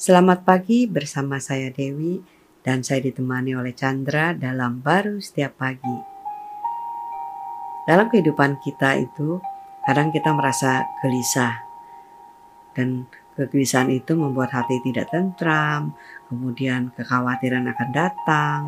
[0.00, 2.24] Selamat pagi bersama saya Dewi
[2.64, 5.96] dan saya ditemani oleh Chandra dalam baru setiap pagi.
[7.84, 9.44] Dalam kehidupan kita itu
[9.84, 11.52] kadang kita merasa gelisah
[12.72, 15.92] dan kegelisahan itu membuat hati tidak tentram,
[16.32, 18.60] kemudian kekhawatiran akan datang.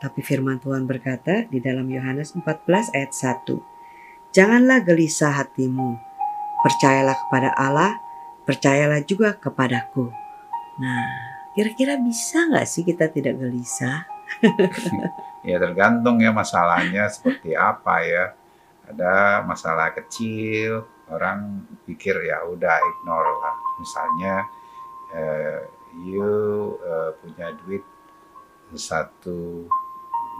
[0.00, 3.44] Tapi firman Tuhan berkata di dalam Yohanes 14 ayat 1,
[4.32, 6.00] Janganlah gelisah hatimu,
[6.64, 8.00] percayalah kepada Allah,
[8.48, 10.21] percayalah juga kepadaku.
[10.80, 11.04] Nah,
[11.52, 14.08] kira-kira bisa nggak sih kita tidak gelisah?
[15.48, 18.24] ya tergantung ya masalahnya seperti apa ya.
[18.88, 23.56] Ada masalah kecil, orang pikir ya udah ignore lah.
[23.80, 24.34] Misalnya
[25.12, 25.60] uh,
[26.00, 26.32] you
[26.80, 27.84] uh, punya duit
[28.72, 29.68] satu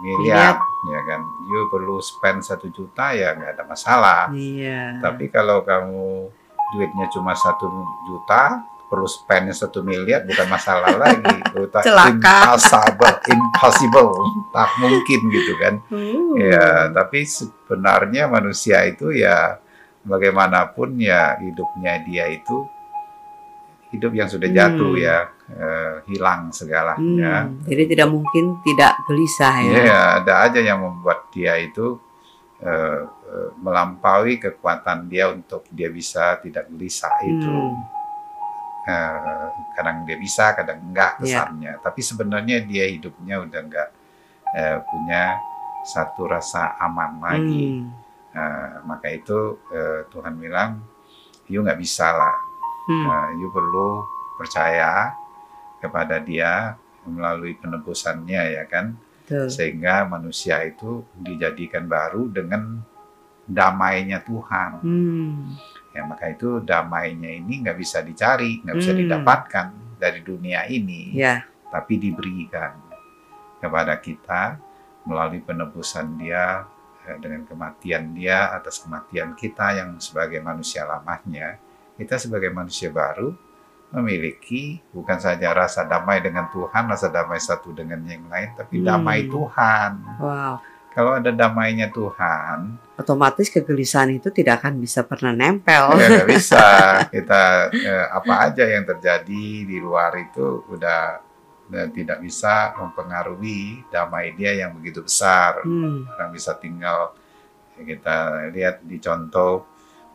[0.01, 0.57] miliar,
[0.89, 4.23] ya kan, you perlu spend satu juta ya nggak ada masalah.
[4.33, 4.99] Iya.
[5.05, 6.33] Tapi kalau kamu
[6.73, 7.69] duitnya cuma satu
[8.09, 11.33] juta, perlu spendnya satu miliar bukan masalah lagi.
[11.57, 11.81] Udah
[12.13, 14.13] impossible, impossible,
[14.53, 15.81] tak mungkin gitu kan.
[15.89, 16.37] Uh.
[16.37, 19.57] Ya, tapi sebenarnya manusia itu ya
[20.05, 22.69] bagaimanapun ya hidupnya dia itu
[23.97, 25.05] hidup yang sudah jatuh hmm.
[25.05, 25.17] ya
[25.57, 27.49] eh, hilang segalanya.
[27.49, 27.65] Hmm.
[27.65, 29.73] Jadi tidak mungkin tidak gelisah ya.
[29.73, 31.97] Iya, ada aja yang membuat dia itu
[32.61, 37.49] eh, eh melampaui kekuatan dia untuk dia bisa tidak gelisah itu.
[37.49, 38.02] Hmm
[38.89, 39.47] uh,
[39.79, 41.21] kadang dia bisa, kadang enggak iya.
[41.21, 41.73] kesannya.
[41.77, 41.83] Yeah.
[41.83, 43.89] Tapi sebenarnya dia hidupnya udah enggak
[44.53, 45.39] uh, punya
[45.83, 47.83] satu rasa aman lagi.
[47.83, 47.91] Hmm.
[48.33, 50.81] Uh, maka itu uh, Tuhan bilang,
[51.51, 52.37] you nggak bisa lah.
[52.89, 53.07] Hmm.
[53.07, 54.03] Uh, you perlu
[54.41, 55.13] percaya
[55.83, 58.95] kepada Dia melalui penebusannya ya kan,
[59.27, 59.51] Betul.
[59.51, 62.79] sehingga manusia itu dijadikan baru dengan
[63.43, 64.71] damainya Tuhan.
[64.81, 65.59] Hmm.
[65.93, 69.01] Ya maka itu damainya ini nggak bisa dicari, nggak bisa hmm.
[69.05, 69.67] didapatkan
[70.01, 71.45] dari dunia ini, ya.
[71.69, 72.75] tapi diberikan
[73.63, 74.59] kepada kita
[75.07, 76.67] melalui penebusan Dia
[77.07, 81.61] eh, dengan kematian Dia atas kematian kita yang sebagai manusia lamanya,
[81.95, 83.31] kita sebagai manusia baru
[83.93, 88.87] memiliki bukan saja rasa damai dengan Tuhan, rasa damai satu dengan yang lain, tapi hmm.
[88.89, 89.93] damai Tuhan.
[90.19, 90.55] Wow.
[90.93, 95.97] Kalau ada damainya Tuhan, otomatis kegelisahan itu tidak akan bisa pernah nempel.
[95.97, 96.65] Ya nggak bisa.
[97.15, 101.19] Kita eh, apa aja yang terjadi di luar itu udah,
[101.73, 105.65] udah tidak bisa mempengaruhi damai dia yang begitu besar.
[105.65, 106.05] Hmm.
[106.13, 107.17] Orang bisa tinggal
[107.73, 109.67] kita lihat di contoh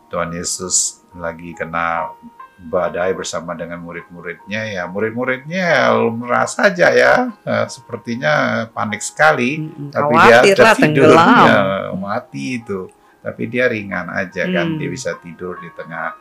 [0.07, 2.13] Tuhan Yesus lagi kena
[2.57, 7.13] badai bersama dengan murid-muridnya ya murid-muridnya merasa saja ya
[7.45, 12.89] eh, sepertinya panik sekali hmm, tapi dia tertidur ya, mati itu
[13.21, 14.49] tapi dia ringan aja kan.
[14.49, 14.57] hmm.
[14.57, 16.17] kan dia bisa tidur di tengah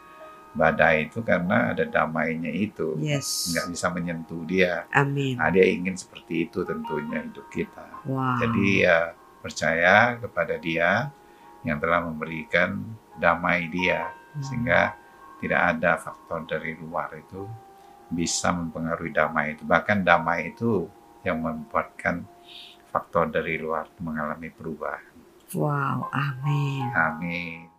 [0.56, 3.52] badai itu karena ada damainya itu yes.
[3.52, 5.36] nggak bisa menyentuh dia Amin.
[5.36, 8.40] Nah, dia ingin seperti itu tentunya hidup kita wow.
[8.40, 8.98] jadi ya
[9.40, 11.12] percaya kepada dia
[11.64, 12.76] yang telah memberikan
[13.16, 14.44] damai dia hmm.
[14.44, 15.05] sehingga
[15.42, 17.44] tidak ada faktor dari luar itu
[18.08, 19.62] bisa mempengaruhi damai itu.
[19.66, 20.88] Bahkan damai itu
[21.26, 22.24] yang membuatkan
[22.88, 25.14] faktor dari luar mengalami perubahan.
[25.54, 26.86] Wow, amin.
[26.94, 27.75] Amin.